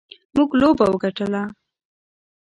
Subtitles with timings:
[0.35, 1.41] موږ لوبه وګټله.